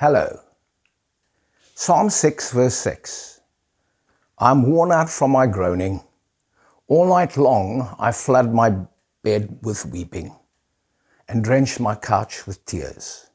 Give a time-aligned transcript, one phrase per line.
[0.00, 0.38] Hello.
[1.74, 3.40] Psalm 6, verse 6.
[4.38, 6.04] I'm worn out from my groaning.
[6.86, 8.76] All night long I flood my
[9.24, 10.36] bed with weeping
[11.28, 13.30] and drench my couch with tears.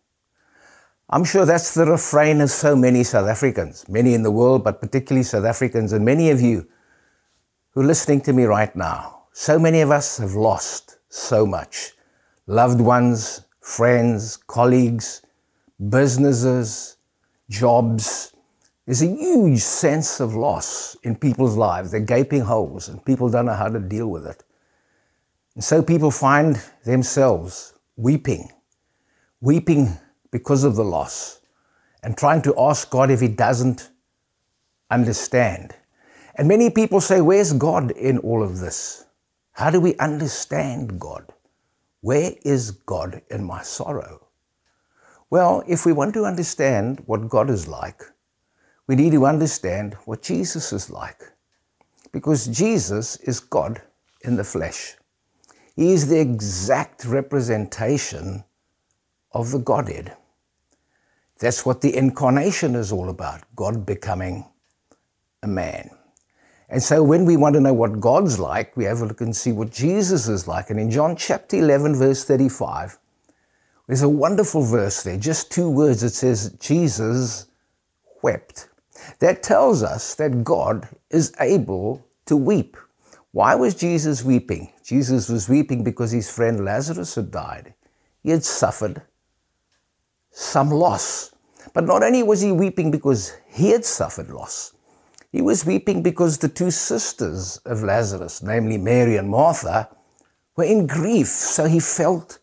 [1.09, 4.79] I'm sure that's the refrain of so many South Africans, many in the world, but
[4.79, 6.65] particularly South Africans, and many of you
[7.71, 9.23] who are listening to me right now.
[9.33, 11.91] So many of us have lost so much
[12.47, 15.22] loved ones, friends, colleagues,
[15.89, 16.97] businesses,
[17.49, 18.33] jobs.
[18.85, 21.91] There's a huge sense of loss in people's lives.
[21.91, 24.43] They're gaping holes, and people don't know how to deal with it.
[25.55, 28.51] And so people find themselves weeping,
[29.41, 29.97] weeping
[30.31, 31.41] because of the loss,
[32.03, 33.89] and trying to ask God if He doesn't
[34.91, 35.75] understand.
[36.35, 39.05] And many people say, Where's God in all of this?
[39.53, 41.31] How do we understand God?
[42.01, 44.22] Where is God in my sorrow?
[45.33, 48.03] Well, if we want to understand what God is like,
[48.85, 51.23] we need to understand what Jesus is like.
[52.11, 53.81] Because Jesus is God
[54.21, 54.95] in the flesh.
[55.75, 58.43] He is the exact representation
[59.31, 60.15] of the Godhead.
[61.39, 64.45] That's what the incarnation is all about God becoming
[65.41, 65.89] a man.
[66.69, 69.35] And so when we want to know what God's like, we have a look and
[69.35, 70.69] see what Jesus is like.
[70.69, 72.99] And in John chapter 11, verse 35,
[73.87, 76.03] there's a wonderful verse there, just two words.
[76.03, 77.47] It says, Jesus
[78.21, 78.69] wept.
[79.19, 82.77] That tells us that God is able to weep.
[83.31, 84.71] Why was Jesus weeping?
[84.83, 87.73] Jesus was weeping because his friend Lazarus had died.
[88.21, 89.01] He had suffered
[90.31, 91.33] some loss.
[91.73, 94.73] But not only was he weeping because he had suffered loss,
[95.31, 99.89] he was weeping because the two sisters of Lazarus, namely Mary and Martha,
[100.55, 101.27] were in grief.
[101.27, 102.37] So he felt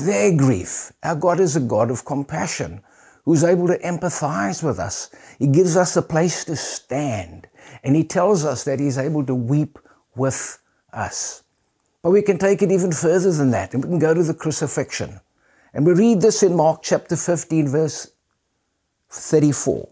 [0.00, 0.92] their grief.
[1.02, 2.82] Our God is a God of compassion
[3.24, 5.10] who's able to empathize with us.
[5.38, 7.48] He gives us a place to stand.
[7.82, 9.78] And he tells us that he's able to weep
[10.14, 10.58] with
[10.92, 11.42] us.
[12.02, 13.72] But we can take it even further than that.
[13.72, 15.20] And we can go to the crucifixion.
[15.72, 18.12] And we read this in Mark chapter 15, verse
[19.10, 19.88] 34.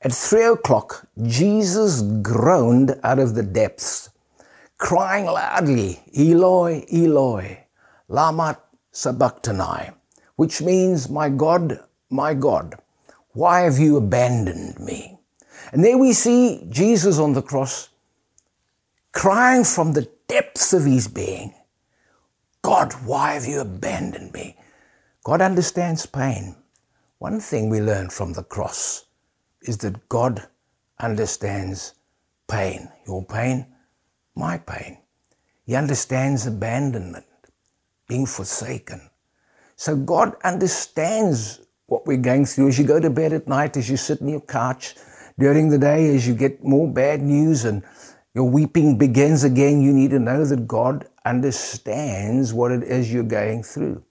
[0.00, 4.10] At three o'clock, Jesus groaned out of the depths,
[4.78, 7.66] crying loudly, Eloi, Eloi,
[8.08, 8.58] lama
[8.92, 9.90] sabachthani,
[10.36, 11.80] which means, My God,
[12.10, 12.76] my God,
[13.32, 15.18] why have you abandoned me?
[15.72, 17.88] And there we see Jesus on the cross
[19.12, 21.54] crying from the depths of his being,
[22.62, 24.56] God, why have you abandoned me?
[25.24, 26.56] God understands pain.
[27.18, 29.06] One thing we learn from the cross
[29.62, 30.48] is that God
[30.98, 31.94] understands
[32.48, 32.88] pain.
[33.06, 33.66] Your pain,
[34.34, 34.98] my pain.
[35.64, 37.26] He understands abandonment,
[38.08, 39.10] being forsaken.
[39.76, 43.90] So God understands what we're going through as you go to bed at night, as
[43.90, 44.94] you sit in your couch,
[45.38, 47.82] during the day, as you get more bad news and
[48.34, 53.22] your weeping begins again, you need to know that God understands what it is you're
[53.22, 54.02] going through.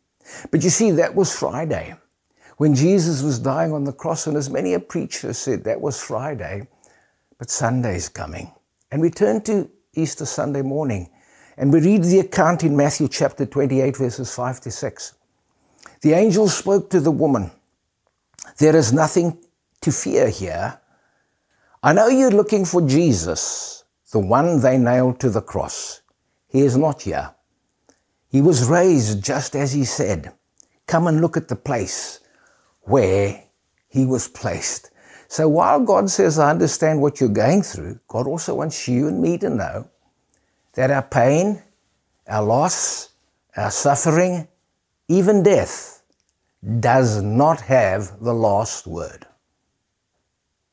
[0.51, 1.95] But you see, that was Friday
[2.57, 5.99] when Jesus was dying on the cross, and as many a preacher said, that was
[5.99, 6.67] Friday,
[7.39, 8.53] but Sunday's coming.
[8.91, 11.09] And we turn to Easter Sunday morning,
[11.61, 15.13] and we read the account in Matthew chapter 28, verses 5 to 6.
[16.01, 17.51] The angel spoke to the woman,
[18.57, 19.37] There is nothing
[19.81, 20.79] to fear here.
[21.83, 26.01] I know you're looking for Jesus, the one they nailed to the cross.
[26.47, 27.35] He is not here.
[28.27, 30.33] He was raised just as he said.
[30.87, 32.21] Come and look at the place
[32.81, 33.43] where
[33.87, 34.89] he was placed.
[35.27, 39.21] So while God says, I understand what you're going through, God also wants you and
[39.21, 39.90] me to know
[40.73, 41.61] that our pain,
[42.27, 43.09] our loss,
[43.57, 44.47] our suffering,
[45.07, 46.03] even death,
[46.79, 49.25] does not have the last word.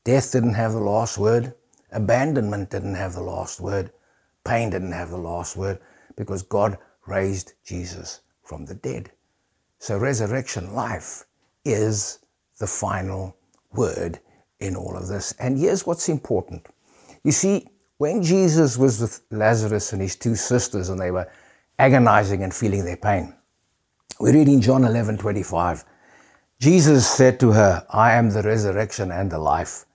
[0.03, 1.53] Death didn't have the last word.
[1.91, 3.91] Abandonment didn't have the last word.
[4.43, 5.79] Pain didn't have the last word
[6.15, 9.11] because God raised Jesus from the dead.
[9.79, 11.25] So resurrection life
[11.65, 12.19] is
[12.59, 13.35] the final
[13.73, 14.19] word
[14.59, 15.33] in all of this.
[15.39, 16.67] And here's what's important.
[17.23, 17.67] You see,
[17.99, 21.29] when Jesus was with Lazarus and his two sisters and they were
[21.77, 23.35] agonizing and feeling their pain,
[24.21, 25.83] we read in John 11 25,
[26.59, 29.85] Jesus said to her, I am the resurrection and the life.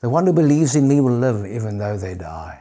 [0.00, 2.60] The one who believes in me will live even though they die.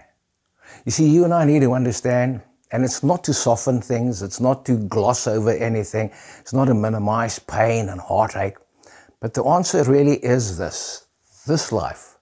[0.85, 4.39] You see, you and I need to understand and it's not to soften things, it's
[4.39, 6.09] not to gloss over anything,
[6.39, 8.55] it's not to minimize pain and heartache.
[9.19, 11.07] But the answer really is this
[11.47, 12.17] this life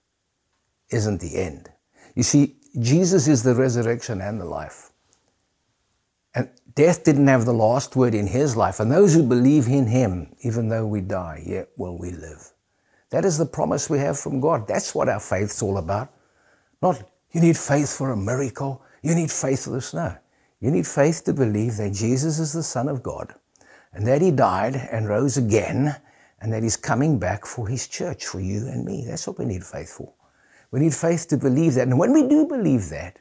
[0.90, 1.70] isn't the end.
[2.16, 4.90] You see, Jesus is the resurrection and the life.
[6.34, 8.80] And death didn't have the last word in his life.
[8.80, 12.50] And those who believe in him, even though we die, yet will we live.
[13.10, 14.66] That is the promise we have from God.
[14.66, 16.12] That's what our faith's all about.
[16.82, 18.82] Not you need faith for a miracle.
[19.02, 19.92] You need faith for this.
[19.92, 20.16] No.
[20.60, 23.34] You need faith to believe that Jesus is the Son of God
[23.92, 25.94] and that He died and rose again
[26.40, 29.04] and that He's coming back for His church, for you and me.
[29.06, 30.13] That's what we need faith for.
[30.74, 31.86] We need faith to believe that.
[31.86, 33.20] And when we do believe that,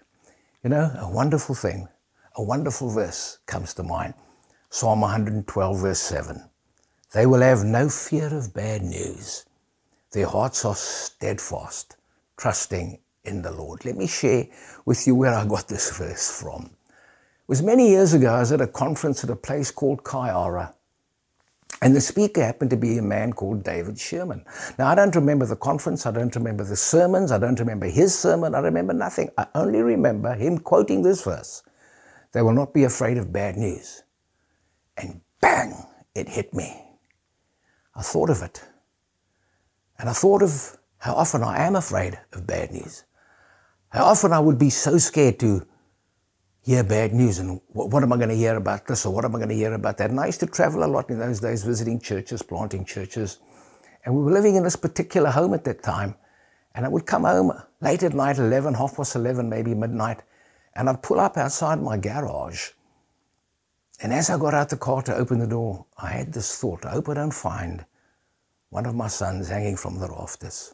[0.64, 1.88] you know, a wonderful thing,
[2.36, 4.16] a wonderful verse comes to mind.
[4.72, 6.50] Psalm 112, verse 7.
[7.14, 9.46] They will have no fear of bad news.
[10.14, 11.96] Their hearts are steadfast,
[12.38, 13.86] trusting in the Lord.
[13.86, 14.48] Let me share
[14.86, 16.64] with you where I got this verse from.
[16.64, 20.74] It was many years ago, I was at a conference at a place called Kaiara.
[21.82, 24.46] And the speaker happened to be a man called David Sherman.
[24.80, 28.18] Now, I don't remember the conference, I don't remember the sermons, I don't remember his
[28.18, 29.30] sermon, I remember nothing.
[29.38, 31.64] I only remember him quoting this verse
[32.32, 34.04] They will not be afraid of bad news.
[34.98, 35.74] And bang,
[36.16, 36.82] it hit me.
[37.96, 38.64] I thought of it.
[40.00, 43.04] And I thought of how often I am afraid of bad news.
[43.90, 45.68] How often I would be so scared to
[46.64, 49.26] hear bad news and what, what am I going to hear about this or what
[49.26, 50.10] am I going to hear about that.
[50.10, 53.40] And I used to travel a lot in those days, visiting churches, planting churches.
[54.06, 56.16] And we were living in this particular home at that time.
[56.74, 57.52] And I would come home
[57.82, 60.24] late at night, 11, half past 11, maybe midnight.
[60.76, 62.70] And I'd pull up outside my garage.
[64.02, 66.86] And as I got out the car to open the door, I had this thought
[66.86, 67.86] I hope I don't find
[68.70, 70.74] one of my sons hanging from the rafters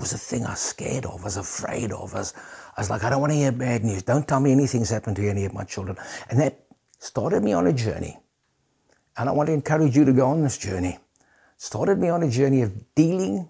[0.00, 2.14] was a thing I was scared of, I was afraid of.
[2.14, 2.34] I was,
[2.76, 4.02] I was like, I don't want to hear bad news.
[4.02, 5.96] Don't tell me anything's happened to any of my children.
[6.28, 6.64] And that
[6.98, 8.18] started me on a journey.
[9.16, 10.98] And I want to encourage you to go on this journey.
[11.56, 13.48] Started me on a journey of dealing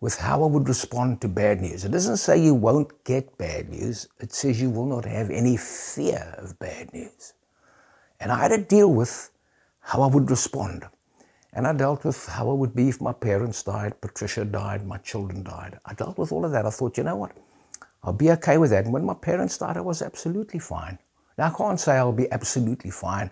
[0.00, 1.84] with how I would respond to bad news.
[1.84, 4.08] It doesn't say you won't get bad news.
[4.18, 7.34] It says you will not have any fear of bad news.
[8.18, 9.30] And I had to deal with
[9.78, 10.84] how I would respond.
[11.54, 14.96] And I dealt with how I would be if my parents died, Patricia died, my
[14.98, 15.78] children died.
[15.84, 16.64] I dealt with all of that.
[16.64, 17.32] I thought, you know what?
[18.02, 18.84] I'll be okay with that.
[18.84, 20.98] And when my parents died, I was absolutely fine.
[21.36, 23.30] Now, I can't say I'll be absolutely fine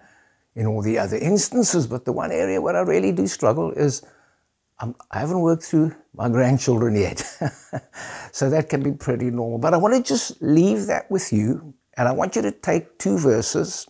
[0.55, 4.03] in all the other instances, but the one area where I really do struggle is
[4.79, 7.21] I'm, I have not worked through my grandchildren yet.
[8.33, 9.59] so that can be pretty normal.
[9.59, 11.75] But I want to just leave that with you.
[11.97, 13.87] And I want you to take two verses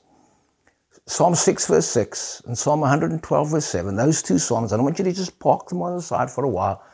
[1.06, 4.98] Psalm 6, verse 6, and Psalm 112, verse 7, those two Psalms, and I want
[4.98, 6.84] you to just park them on the side for a while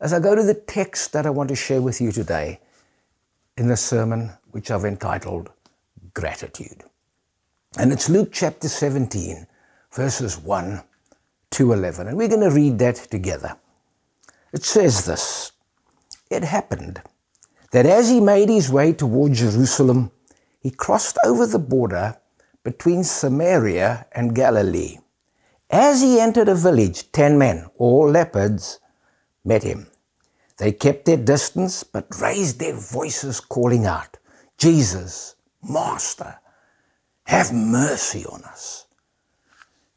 [0.00, 2.60] as I go to the text that I want to share with you today
[3.56, 5.50] in the sermon which I've entitled
[6.12, 6.82] Gratitude.
[7.78, 9.46] And it's Luke chapter 17,
[9.92, 10.82] verses 1
[11.52, 12.08] to 11.
[12.08, 13.56] And we're going to read that together.
[14.52, 15.52] It says this
[16.30, 17.02] It happened
[17.72, 20.12] that as he made his way toward Jerusalem,
[20.60, 22.16] he crossed over the border
[22.64, 24.98] between Samaria and Galilee.
[25.70, 28.80] As he entered a village, ten men, all lepers,
[29.44, 29.86] met him.
[30.56, 34.16] They kept their distance but raised their voices, calling out,
[34.56, 36.38] Jesus, Master,
[37.24, 38.86] have mercy on us.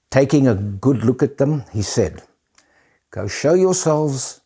[0.09, 2.23] Taking a good look at them, he said,
[3.11, 4.41] Go show yourselves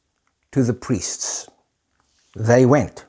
[0.52, 1.50] to the priests.
[2.36, 3.06] They went.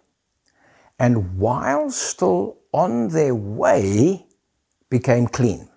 [0.99, 4.26] And while still on their way,
[4.93, 5.69] became clean.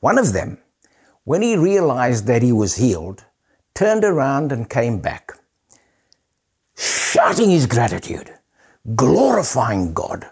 [0.00, 0.58] One of them,
[1.24, 3.24] when he realized that he was healed,
[3.74, 5.32] turned around and came back,
[6.76, 8.32] shouting his gratitude,
[9.04, 10.26] glorifying God.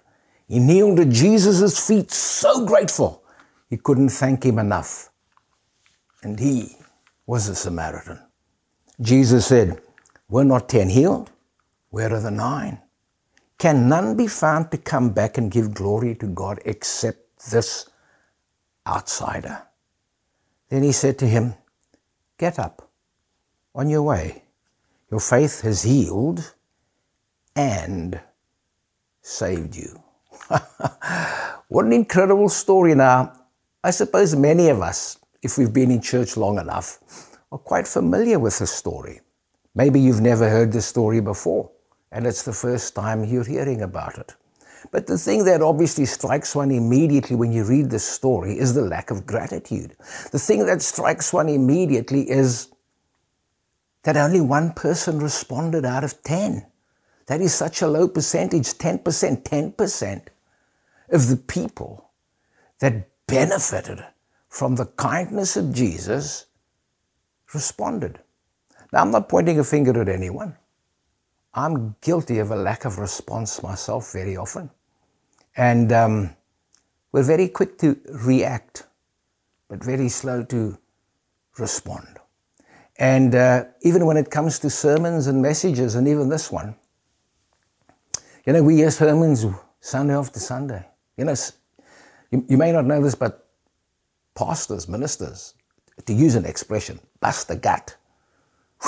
[0.48, 3.22] He kneeled at Jesus' feet, so grateful
[3.68, 5.10] he couldn't thank him enough.
[6.22, 6.76] And he
[7.26, 8.18] was a Samaritan.
[9.00, 9.80] Jesus said,
[10.28, 11.30] Were not ten healed?
[11.90, 12.78] Where are the nine?
[13.58, 17.86] Can none be found to come back and give glory to God except this
[18.86, 19.62] outsider.
[20.68, 21.54] Then he said to him,
[22.38, 22.90] Get up,
[23.74, 24.42] on your way.
[25.10, 26.54] Your faith has healed
[27.54, 28.20] and
[29.22, 30.02] saved you.
[31.68, 33.32] what an incredible story now.
[33.82, 36.98] I suppose many of us, if we've been in church long enough,
[37.52, 39.20] are quite familiar with this story.
[39.74, 41.70] Maybe you've never heard this story before,
[42.10, 44.34] and it's the first time you're hearing about it.
[44.90, 48.82] But the thing that obviously strikes one immediately when you read this story is the
[48.82, 49.96] lack of gratitude.
[50.32, 52.68] The thing that strikes one immediately is
[54.04, 56.66] that only one person responded out of 10.
[57.26, 60.22] That is such a low percentage 10%, 10%
[61.10, 62.10] of the people
[62.80, 64.04] that benefited
[64.48, 66.46] from the kindness of Jesus
[67.52, 68.20] responded.
[68.92, 70.56] Now, I'm not pointing a finger at anyone.
[71.54, 74.70] I'm guilty of a lack of response myself very often.
[75.56, 76.36] And um,
[77.12, 78.86] we're very quick to react,
[79.68, 80.78] but very slow to
[81.58, 82.18] respond.
[82.96, 86.74] And uh, even when it comes to sermons and messages, and even this one,
[88.46, 89.46] you know, we hear sermons
[89.80, 90.86] Sunday after Sunday.
[91.16, 91.34] You know,
[92.30, 93.48] you, you may not know this, but
[94.34, 95.54] pastors, ministers,
[96.04, 97.96] to use an expression, bust the gut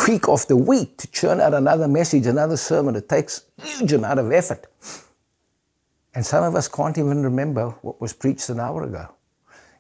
[0.07, 2.97] week after week to churn out another message, another sermon.
[2.97, 4.67] It takes huge amount of effort.
[6.17, 9.07] And some of us can't even remember what was preached an hour ago.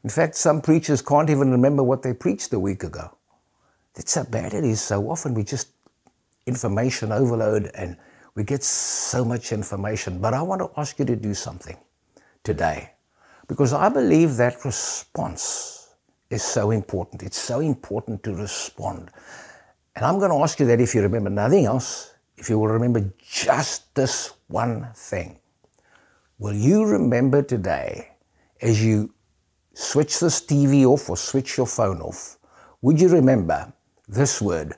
[0.04, 3.16] In fact, some preachers can't even remember what they preached a week ago.
[3.94, 4.82] That's how bad it is.
[4.82, 5.68] So often we just
[6.44, 7.96] information overload and
[8.34, 10.20] we get so much information.
[10.20, 11.78] But I want to ask you to do something
[12.44, 12.92] today
[13.48, 15.94] because I believe that response
[16.28, 17.22] is so important.
[17.22, 19.10] It's so important to respond.
[19.96, 22.68] And I'm going to ask you that if you remember nothing else, if you will
[22.68, 25.38] remember just this one thing.
[26.38, 28.10] Will you remember today,
[28.60, 29.14] as you
[29.74, 32.38] switch this TV off or switch your phone off,
[32.82, 33.72] would you remember
[34.08, 34.74] this word,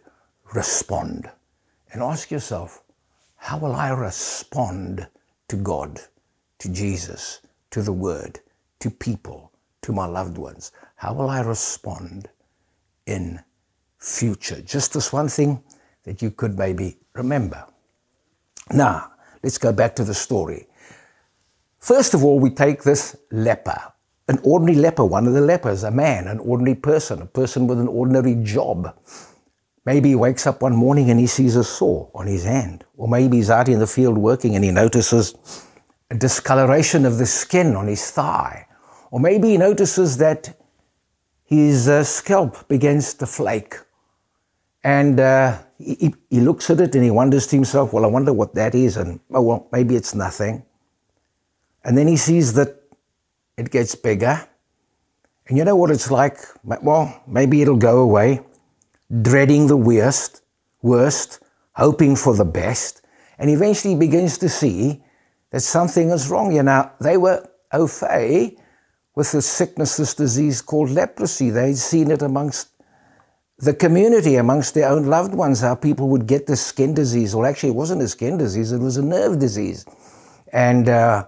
[0.54, 1.30] respond?
[1.92, 2.82] And ask yourself,
[3.36, 5.08] how will I respond
[5.48, 6.00] to God,
[6.58, 8.40] to Jesus, to the Word,
[8.80, 10.72] to people, to my loved ones?
[10.96, 12.28] How will I respond
[13.08, 13.40] in
[13.98, 14.60] future.
[14.60, 15.62] Just this one thing
[16.04, 17.66] that you could maybe remember.
[18.72, 19.12] Now,
[19.42, 20.68] let's go back to the story.
[21.78, 23.80] First of all, we take this leper,
[24.28, 27.78] an ordinary leper, one of the lepers, a man, an ordinary person, a person with
[27.78, 28.94] an ordinary job.
[29.84, 32.84] Maybe he wakes up one morning and he sees a sore on his hand.
[32.96, 35.34] Or maybe he's out in the field working and he notices
[36.10, 38.66] a discoloration of the skin on his thigh.
[39.10, 40.58] Or maybe he notices that
[41.44, 43.76] his uh, scalp begins to flake
[44.84, 48.32] and uh, he, he looks at it and he wonders to himself, well, I wonder
[48.32, 48.96] what that is.
[48.96, 50.64] And, oh, well, maybe it's nothing.
[51.88, 52.82] And then he sees that
[53.56, 54.46] it gets bigger.
[55.46, 56.36] And you know what it's like?
[56.62, 58.42] Well, maybe it'll go away,
[59.22, 60.42] dreading the worst,
[60.82, 61.40] worst,
[61.72, 63.00] hoping for the best.
[63.38, 65.02] And eventually he begins to see
[65.50, 66.54] that something is wrong.
[66.54, 68.58] You know, they were au fait
[69.14, 71.48] with this sickness, this disease called leprosy.
[71.48, 72.68] They'd seen it amongst
[73.60, 77.34] the community amongst their own loved ones, how people would get this skin disease.
[77.34, 79.86] Well, actually, it wasn't a skin disease, it was a nerve disease.
[80.52, 81.24] And uh,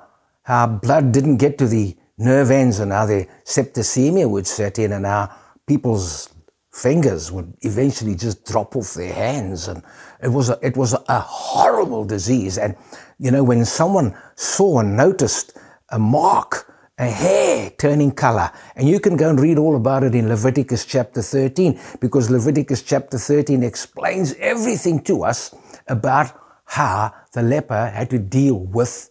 [0.50, 4.90] how blood didn't get to the nerve ends and how the septicemia would set in
[4.92, 5.30] and how
[5.64, 6.28] people's
[6.72, 9.68] fingers would eventually just drop off their hands.
[9.68, 9.84] And
[10.20, 12.58] it was a, it was a horrible disease.
[12.58, 12.74] And,
[13.20, 15.56] you know, when someone saw and noticed
[15.90, 16.66] a mark
[16.98, 18.52] a hair turning color.
[18.76, 22.82] And you can go and read all about it in Leviticus chapter 13 because Leviticus
[22.82, 25.54] chapter 13 explains everything to us
[25.88, 29.10] about how the leper had to deal with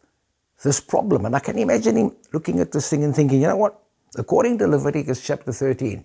[0.63, 1.25] this problem.
[1.25, 3.82] And I can imagine him looking at this thing and thinking, you know what?
[4.18, 6.04] According to Leviticus chapter 13,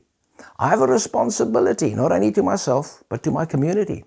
[0.59, 4.05] I have a responsibility, not only to myself, but to my community.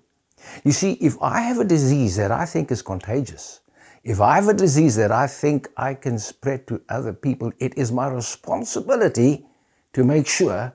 [0.64, 3.60] You see, if I have a disease that I think is contagious,
[4.04, 7.76] if I have a disease that I think I can spread to other people, it
[7.76, 9.46] is my responsibility
[9.92, 10.72] to make sure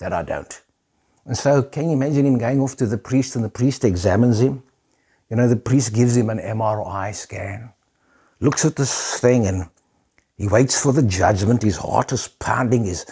[0.00, 0.60] that I don't.
[1.24, 4.40] And so, can you imagine him going off to the priest and the priest examines
[4.40, 4.62] him?
[5.30, 7.72] You know, the priest gives him an MRI scan,
[8.44, 9.68] looks at this thing, and
[10.36, 11.62] he waits for the judgment.
[11.62, 13.06] His heart is pounding, his,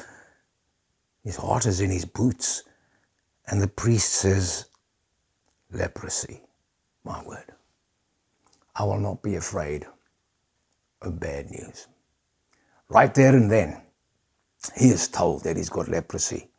[1.24, 2.64] his heart is in his boots.
[3.46, 4.66] And the priest says,
[5.72, 6.42] Leprosy,
[7.04, 7.52] my word.
[8.76, 9.86] I will not be afraid
[11.00, 11.86] of bad news.
[12.88, 13.82] Right there and then,
[14.76, 16.50] he is told that he's got leprosy.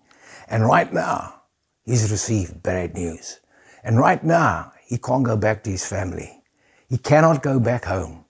[0.48, 1.42] And right now,
[1.86, 3.40] he's received bad news.
[3.84, 6.42] And right now, he can't go back to his family.
[6.90, 8.26] He cannot go back home.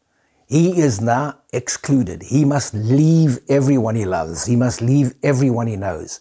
[0.54, 2.22] He is now excluded.
[2.22, 4.46] He must leave everyone he loves.
[4.46, 6.20] He must leave everyone he knows.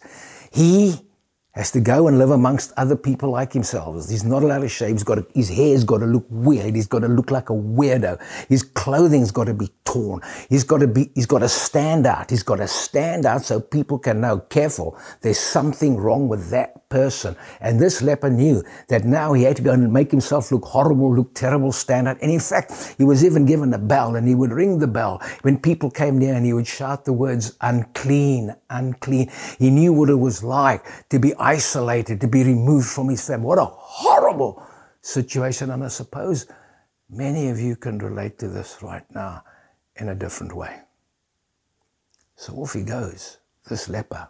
[0.51, 1.02] He
[1.53, 4.09] has to go and live amongst other people like himself.
[4.09, 4.93] He's not allowed to shave.
[4.93, 6.75] He's got to, his hair's got to look weird.
[6.75, 8.19] He's got to look like a weirdo.
[8.49, 10.21] His clothing's got to be torn.
[10.49, 12.31] He's got to be, he's got to stand out.
[12.31, 16.89] He's got to stand out so people can know, careful, there's something wrong with that
[16.89, 17.35] person.
[17.59, 21.15] And this leper knew that now he had to go and make himself look horrible,
[21.15, 22.17] look terrible, stand out.
[22.21, 25.21] And in fact, he was even given a bell and he would ring the bell
[25.41, 29.31] when people came near and he would shout the words, unclean, unclean.
[29.57, 33.45] He knew what it was like to be isolated, to be removed from his family.
[33.47, 34.65] What a horrible
[35.01, 35.71] situation.
[35.71, 36.47] And I suppose
[37.09, 39.43] many of you can relate to this right now
[39.97, 40.79] in a different way.
[42.37, 44.29] So off he goes, this leper.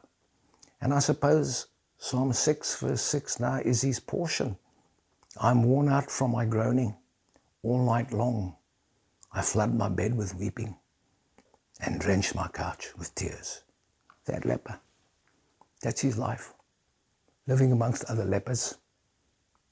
[0.81, 1.67] And I suppose
[1.99, 4.57] Psalm 6, verse 6 now is his portion.
[5.39, 6.95] I'm worn out from my groaning
[7.61, 8.55] all night long.
[9.31, 10.75] I flood my bed with weeping
[11.79, 13.63] and drench my couch with tears.
[14.25, 14.79] That leper,
[15.81, 16.53] that's his life
[17.47, 18.77] living amongst other lepers,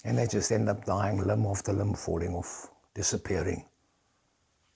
[0.04, 3.66] And they just end up dying limb after limb, falling off, disappearing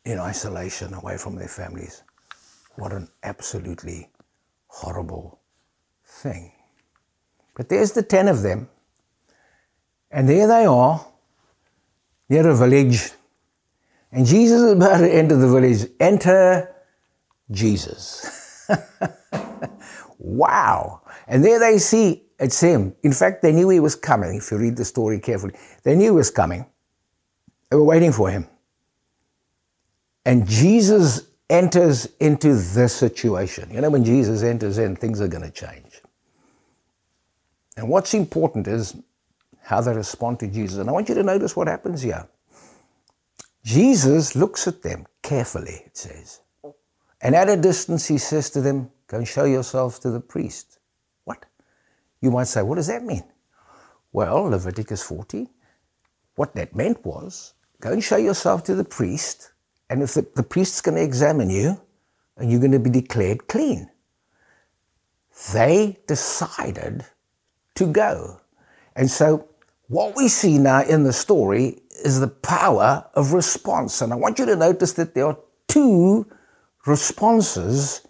[0.05, 2.03] in isolation away from their families.
[2.75, 4.09] What an absolutely
[4.67, 5.39] horrible
[6.05, 6.51] thing.
[7.55, 8.69] But there's the 10 of them.
[10.11, 11.05] And there they are
[12.29, 13.11] near a village.
[14.11, 15.89] And Jesus is about to enter the village.
[15.99, 16.73] Enter
[17.49, 18.69] Jesus.
[20.19, 21.01] wow.
[21.27, 22.95] And there they see it's him.
[23.03, 24.37] In fact, they knew he was coming.
[24.37, 26.65] If you read the story carefully, they knew he was coming.
[27.69, 28.47] They were waiting for him.
[30.25, 33.69] And Jesus enters into this situation.
[33.71, 36.01] You know, when Jesus enters in, things are going to change.
[37.77, 38.95] And what's important is
[39.61, 40.79] how they respond to Jesus.
[40.79, 42.27] And I want you to notice what happens here.
[43.63, 46.41] Jesus looks at them carefully, it says.
[47.21, 50.74] And at a distance, he says to them, Go and show yourselves to the priest.
[52.25, 53.23] You might say, What does that mean?
[54.11, 55.47] Well, Leviticus 40,
[56.37, 59.51] what that meant was, Go and show yourself to the priest,
[59.91, 61.79] and if the, the priest's going to examine you,
[62.35, 63.91] and you're going to be declared clean.
[65.53, 67.05] They decided
[67.75, 68.41] to go.
[68.95, 69.47] And so,
[69.87, 74.01] what we see now in the story is the power of response.
[74.01, 76.25] And I want you to notice that there are two
[76.87, 78.01] responses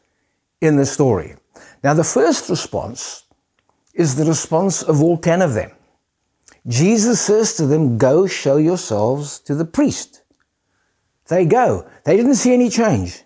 [0.61, 1.35] in the story.
[1.83, 3.24] Now, the first response
[3.95, 5.71] is the response of all ten of them.
[6.67, 10.21] Jesus says to them, Go show yourselves to the priest.
[11.27, 11.89] They go.
[12.03, 13.23] They didn't see any change.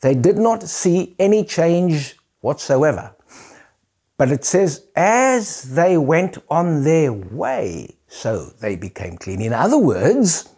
[0.00, 3.14] They did not see any change whatsoever.
[4.16, 9.40] But it says, as they went on their way, so they became clean.
[9.40, 10.48] In other words,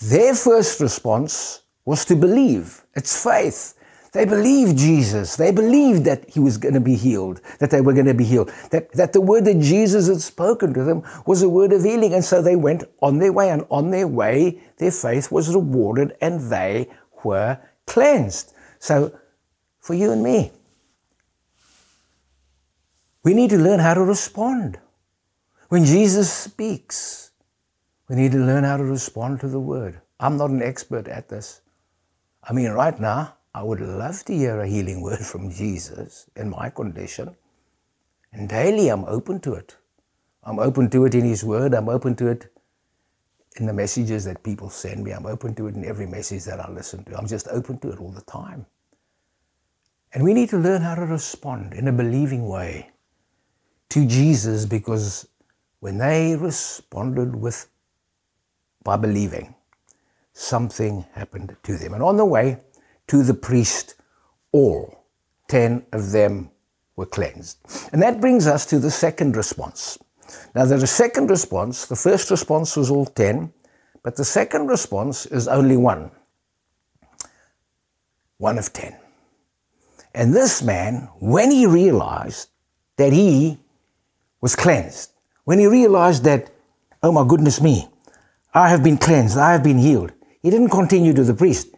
[0.00, 2.84] their first response was to believe.
[2.94, 3.74] It's faith.
[4.12, 5.36] They believed Jesus.
[5.36, 8.24] They believed that he was going to be healed, that they were going to be
[8.24, 11.84] healed, that, that the word that Jesus had spoken to them was a word of
[11.84, 12.12] healing.
[12.14, 16.16] And so they went on their way, and on their way, their faith was rewarded
[16.20, 16.88] and they
[17.22, 18.52] were cleansed.
[18.80, 19.16] So,
[19.78, 20.50] for you and me,
[23.22, 24.78] we need to learn how to respond.
[25.68, 27.30] When Jesus speaks,
[28.08, 30.00] we need to learn how to respond to the word.
[30.18, 31.60] I'm not an expert at this.
[32.42, 36.50] I mean, right now, I would love to hear a healing word from Jesus in
[36.50, 37.36] my condition.
[38.32, 39.76] And daily I'm open to it.
[40.44, 41.74] I'm open to it in His Word.
[41.74, 42.52] I'm open to it
[43.56, 45.10] in the messages that people send me.
[45.10, 47.16] I'm open to it in every message that I listen to.
[47.18, 48.66] I'm just open to it all the time.
[50.12, 52.90] And we need to learn how to respond in a believing way
[53.90, 55.28] to Jesus because
[55.80, 57.68] when they responded with
[58.82, 59.54] by believing,
[60.32, 61.94] something happened to them.
[61.94, 62.60] And on the way,
[63.10, 63.96] to the priest,
[64.52, 65.04] all
[65.48, 66.48] ten of them
[66.94, 67.58] were cleansed.
[67.92, 69.98] And that brings us to the second response.
[70.54, 73.52] Now, the second response, the first response was all ten,
[74.04, 76.12] but the second response is only one.
[78.38, 78.96] One of ten.
[80.14, 82.48] And this man, when he realized
[82.96, 83.58] that he
[84.40, 85.10] was cleansed,
[85.44, 86.52] when he realized that,
[87.02, 87.88] oh my goodness me,
[88.54, 91.69] I have been cleansed, I have been healed, he didn't continue to the priest.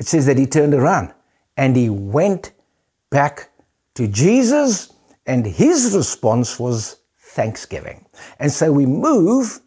[0.00, 1.12] It says that he turned around
[1.56, 2.52] and he went
[3.10, 3.50] back
[3.94, 4.92] to Jesus,
[5.26, 8.06] and his response was thanksgiving.
[8.38, 9.60] And so we move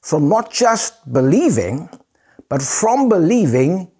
[0.00, 1.88] from not just believing,
[2.48, 3.90] but from believing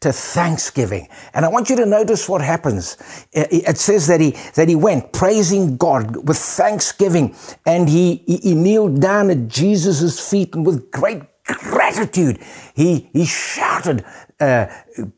[0.00, 1.08] to thanksgiving.
[1.32, 2.98] And I want you to notice what happens.
[3.32, 7.34] It says that he, that he went praising God with thanksgiving
[7.64, 12.38] and he, he, he kneeled down at Jesus' feet and with great gratitude.
[12.74, 14.04] He, he shouted,
[14.40, 14.66] uh,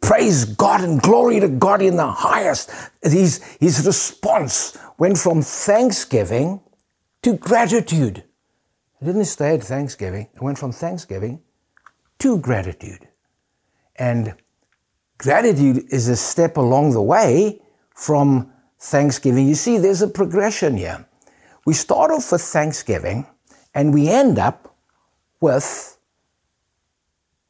[0.01, 2.71] praise God and glory to God in the highest.
[3.03, 6.61] His, his response went from thanksgiving
[7.23, 8.25] to gratitude.
[9.01, 10.29] It didn't stay at thanksgiving.
[10.35, 11.41] It went from thanksgiving
[12.19, 13.09] to gratitude.
[13.97, 14.35] And
[15.19, 17.61] gratitude is a step along the way
[17.95, 19.49] from thanksgiving.
[19.49, 21.07] You see, there's a progression here.
[21.65, 23.27] We start off with thanksgiving
[23.75, 24.77] and we end up
[25.41, 25.96] with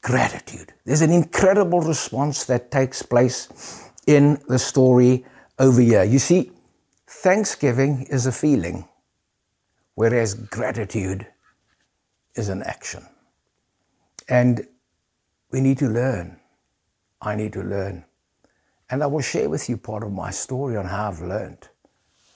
[0.06, 0.72] gratitude.
[0.84, 3.48] There's an incredible response that takes place
[4.06, 5.26] in the story
[5.58, 6.04] over here.
[6.04, 6.52] You see,
[7.08, 8.88] thanksgiving is a feeling,
[9.96, 11.26] whereas gratitude
[12.36, 13.04] is an action.
[14.28, 14.68] And
[15.50, 16.38] we need to learn.
[17.20, 18.04] I need to learn.
[18.88, 21.68] And I will share with you part of my story on how I've learned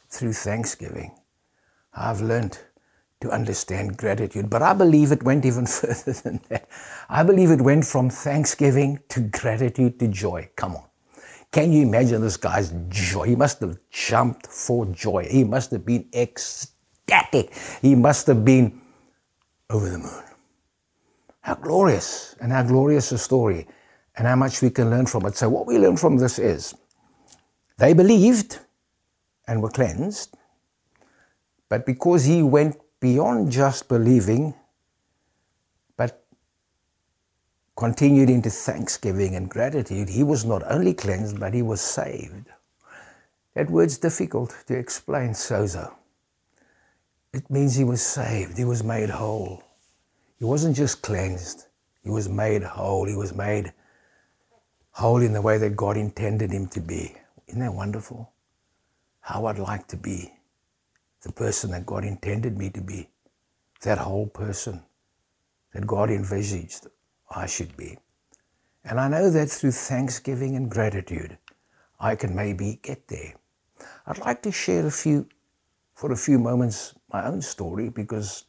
[0.09, 1.13] through Thanksgiving.
[1.95, 2.59] I've learned
[3.21, 4.49] to understand gratitude.
[4.51, 6.69] But I believe it went even further than that.
[7.09, 10.49] I believe it went from thanksgiving to gratitude to joy.
[10.57, 10.85] Come on.
[11.53, 13.25] Can you imagine this guy's joy?
[13.27, 15.27] He must have jumped for joy.
[15.29, 17.53] He must have been ecstatic.
[17.83, 18.81] He must have been
[19.69, 20.23] over the moon.
[21.41, 23.67] How glorious and how glorious a story
[24.17, 25.37] and how much we can learn from it.
[25.37, 26.75] So, what we learn from this is
[27.79, 28.61] they believed
[29.49, 30.37] and were cleansed,
[31.69, 34.55] but because he went beyond just believing,
[35.97, 36.25] but
[37.77, 42.47] continued into thanksgiving and gratitude, he was not only cleansed, but he was saved.
[43.55, 45.95] That word's difficult to explain, sozo.
[47.33, 49.63] It means he was saved, he was made whole.
[50.39, 51.67] He wasn't just cleansed,
[52.03, 53.07] he was made whole.
[53.07, 53.73] He was made
[54.93, 57.15] whole in the way that God intended him to be.
[57.47, 58.33] Isn't that wonderful?
[59.21, 60.33] How I'd like to be
[61.23, 63.09] the person that God intended me to be,
[63.83, 64.83] that whole person
[65.73, 66.87] that God envisaged
[67.31, 67.99] I should be.
[68.85, 71.39] And I know that through thanksgiving and gratitude,
[72.01, 73.35] I can maybe get there.
[74.07, 75.29] I'd like to share a few,
[75.95, 78.45] for a few moments, my own story because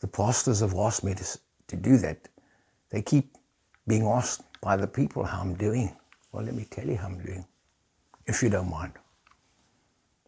[0.00, 2.28] the pastors have asked me to, to do that.
[2.90, 3.36] They keep
[3.86, 5.96] being asked by the people how I'm doing.
[6.32, 7.46] Well, let me tell you how I'm doing,
[8.26, 8.92] if you don't mind.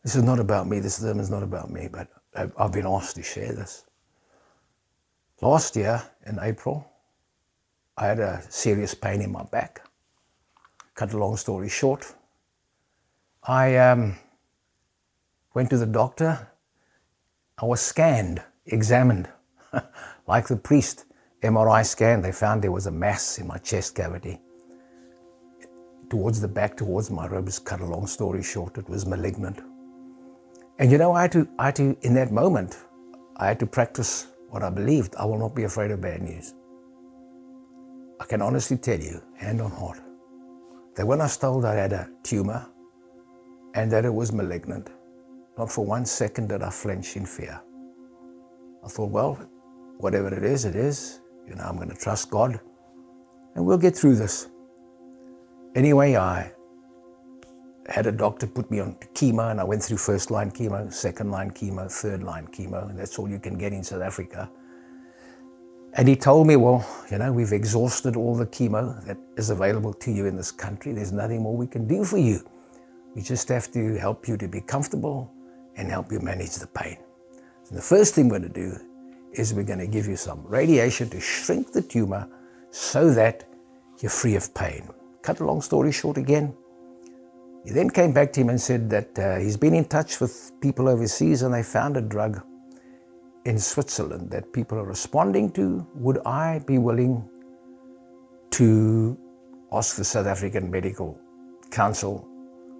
[0.02, 3.16] This is not about me, this sermon is not about me, but I've been asked
[3.16, 3.84] to share this.
[5.42, 6.86] Last year in April,
[7.96, 9.86] I had a serious pain in my back.
[10.94, 12.14] Cut a long story short,
[13.42, 14.16] I um,
[15.54, 16.48] went to the doctor.
[17.58, 19.28] I was scanned, examined,
[20.26, 21.06] like the priest.
[21.42, 24.40] MRI scan, they found there was a mass in my chest cavity.
[26.10, 29.60] Towards the back, towards my ribs, cut a long story short, it was malignant.
[30.80, 32.78] And you know, I had to, I had to, in that moment,
[33.36, 35.14] I had to practice what I believed.
[35.16, 36.54] I will not be afraid of bad news.
[38.18, 40.00] I can honestly tell you, hand on heart,
[40.96, 42.66] that when I was told I had a tumor
[43.74, 44.88] and that it was malignant,
[45.58, 47.60] not for one second did I flinch in fear.
[48.82, 49.34] I thought, well,
[49.98, 51.20] whatever it is, it is.
[51.46, 52.58] You know, I'm going to trust God
[53.54, 54.48] and we'll get through this.
[55.74, 56.52] Anyway, I
[57.90, 61.30] had a doctor put me on chemo and I went through first line chemo, second
[61.30, 64.48] line chemo, third line chemo, and that's all you can get in South Africa.
[65.94, 69.92] And he told me, well, you know, we've exhausted all the chemo that is available
[69.94, 70.92] to you in this country.
[70.92, 72.48] There's nothing more we can do for you.
[73.16, 75.32] We just have to help you to be comfortable
[75.74, 76.98] and help you manage the pain.
[77.64, 78.78] So the first thing we're going to do
[79.32, 82.28] is we're going to give you some radiation to shrink the tumor
[82.70, 83.48] so that
[83.98, 84.88] you're free of pain.
[85.22, 86.54] Cut a long story short again,
[87.64, 90.52] he then came back to him and said that uh, he's been in touch with
[90.60, 92.42] people overseas and they found a drug
[93.44, 95.86] in Switzerland that people are responding to.
[95.94, 97.28] Would I be willing
[98.52, 99.18] to
[99.72, 101.18] ask the South African Medical
[101.70, 102.26] Council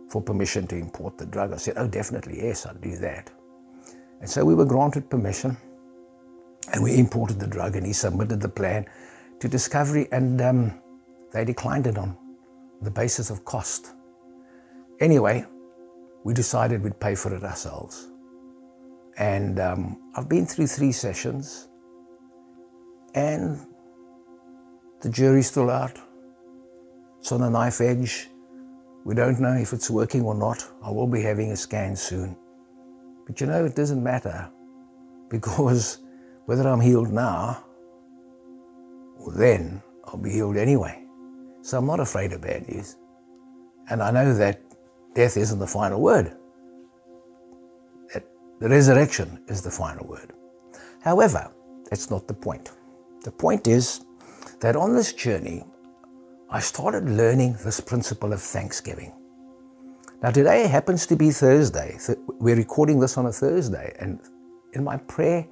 [0.08, 1.52] for permission to import the drug?
[1.52, 3.30] I said, Oh, definitely, yes, I'll do that.
[4.20, 5.56] And so we were granted permission
[6.72, 8.86] and we imported the drug and he submitted the plan
[9.40, 10.80] to Discovery and um,
[11.32, 12.16] they declined it on
[12.82, 13.94] the basis of cost.
[15.00, 15.44] Anyway,
[16.24, 18.08] we decided we'd pay for it ourselves.
[19.16, 21.68] And um, I've been through three sessions,
[23.14, 23.58] and
[25.00, 25.98] the jury's still out.
[27.18, 28.28] It's on a knife edge.
[29.04, 30.62] We don't know if it's working or not.
[30.82, 32.36] I will be having a scan soon.
[33.26, 34.50] But you know, it doesn't matter
[35.28, 35.98] because
[36.46, 37.64] whether I'm healed now
[39.16, 41.04] or then, I'll be healed anyway.
[41.62, 42.96] So I'm not afraid of bad news.
[43.88, 44.60] And I know that
[45.14, 46.36] death isn't the final word.
[48.60, 50.34] The resurrection is the final word.
[51.02, 51.50] However,
[51.88, 52.70] that's not the point.
[53.24, 54.04] The point is
[54.60, 55.64] that on this journey,
[56.50, 59.14] I started learning this principle of thanksgiving.
[60.22, 61.96] Now, today happens to be Thursday.
[62.38, 64.20] We're recording this on a Thursday, and
[64.74, 65.46] in my prayer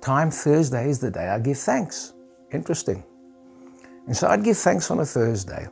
[0.00, 2.14] time, Thursday is the day I give thanks.
[2.50, 3.04] Interesting.
[4.06, 5.68] And so I'd give thanks on a Thursday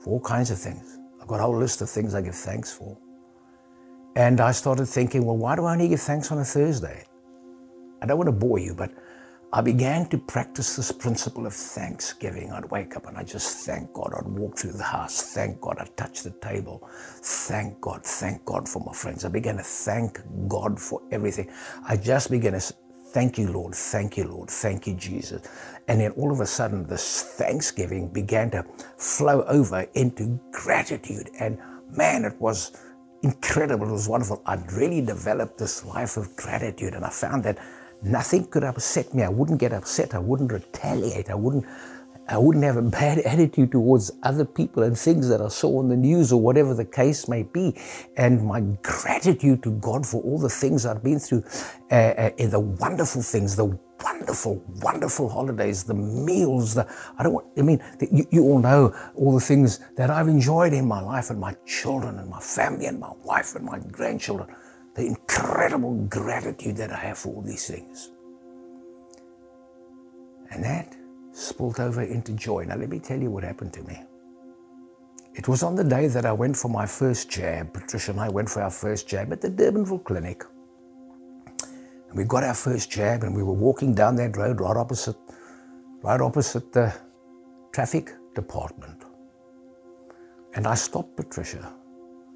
[0.00, 0.99] for all kinds of things
[1.30, 2.98] got a whole list of things I give thanks for.
[4.16, 7.04] And I started thinking, well, why do I only give thanks on a Thursday?
[8.02, 8.90] I don't want to bore you, but
[9.52, 12.50] I began to practice this principle of thanksgiving.
[12.50, 14.12] I'd wake up and I'd just thank God.
[14.16, 15.76] I'd walk through the house, thank God.
[15.78, 16.88] I'd touch the table,
[17.22, 19.24] thank God, thank God for my friends.
[19.24, 21.48] I began to thank God for everything.
[21.88, 22.74] I just began to
[23.12, 23.74] Thank you, Lord.
[23.74, 24.48] Thank you, Lord.
[24.50, 25.42] Thank you, Jesus.
[25.90, 28.64] And then all of a sudden, this thanksgiving began to
[28.96, 31.30] flow over into gratitude.
[31.40, 31.58] And
[31.96, 32.70] man, it was
[33.24, 33.88] incredible.
[33.88, 34.40] It was wonderful.
[34.46, 36.94] I'd really developed this life of gratitude.
[36.94, 37.58] And I found that
[38.04, 39.24] nothing could upset me.
[39.24, 40.14] I wouldn't get upset.
[40.14, 41.28] I wouldn't retaliate.
[41.28, 41.66] I wouldn't
[42.28, 45.88] I wouldn't have a bad attitude towards other people and things that I saw on
[45.88, 47.76] the news or whatever the case may be.
[48.16, 51.42] And my gratitude to God for all the things I've been through,
[51.90, 56.86] uh, uh, the wonderful things, the wonderful, wonderful holidays, the meals, the,
[57.18, 60.28] I don't want, I mean, the, you, you all know all the things that I've
[60.28, 63.78] enjoyed in my life and my children and my family and my wife and my
[63.78, 64.48] grandchildren.
[64.94, 68.10] The incredible gratitude that I have for all these things.
[70.50, 70.96] And that
[71.32, 72.64] spilled over into joy.
[72.64, 74.02] Now, let me tell you what happened to me.
[75.34, 77.72] It was on the day that I went for my first jab.
[77.72, 80.42] Patricia and I went for our first jab at the Durbanville Clinic.
[82.10, 85.16] And we got our first jab and we were walking down that road right opposite,
[86.02, 86.92] right opposite the
[87.72, 89.04] traffic department.
[90.54, 91.72] And I stopped Patricia,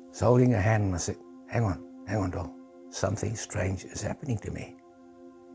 [0.08, 1.16] was holding her hand and I said,
[1.48, 2.54] hang on, hang on, doll.
[2.90, 4.76] Something strange is happening to me.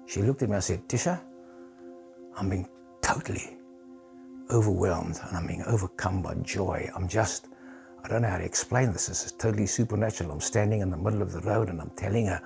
[0.06, 1.22] She looked at me and said, Tisha,
[2.36, 2.68] I'm being
[3.02, 3.58] totally
[4.52, 6.90] overwhelmed and I'm being overcome by joy.
[6.94, 7.48] I'm just,
[8.04, 9.08] I don't know how to explain this.
[9.08, 10.32] This is totally supernatural.
[10.32, 12.42] I'm standing in the middle of the road and I'm telling her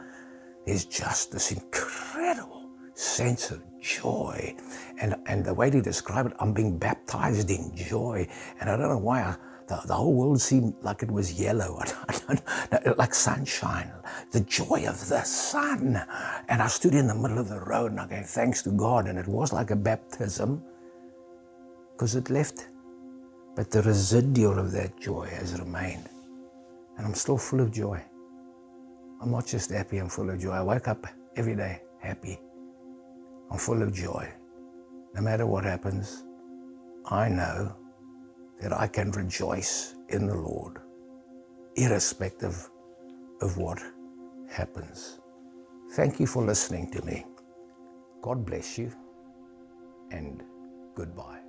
[0.65, 4.55] there's just this incredible sense of joy.
[4.99, 8.27] And, and the way they describe it, I'm being baptized in joy.
[8.59, 9.35] And I don't know why I,
[9.67, 11.81] the, the whole world seemed like it was yellow,
[12.97, 13.91] like sunshine,
[14.31, 16.01] the joy of the sun.
[16.47, 19.07] And I stood in the middle of the road and I gave thanks to God,
[19.07, 20.63] and it was like a baptism
[21.93, 22.67] because it left.
[23.55, 26.09] But the residual of that joy has remained.
[26.97, 28.01] And I'm still full of joy.
[29.23, 30.51] I'm not just happy, I'm full of joy.
[30.51, 31.07] I wake up
[31.37, 32.37] every day happy.
[33.49, 34.29] I'm full of joy.
[35.15, 36.25] No matter what happens,
[37.05, 37.73] I know
[38.59, 40.79] that I can rejoice in the Lord,
[41.77, 42.69] irrespective
[43.41, 43.81] of what
[44.49, 45.21] happens.
[45.93, 47.25] Thank you for listening to me.
[48.21, 48.91] God bless you
[50.11, 50.43] and
[50.95, 51.42] goodbye.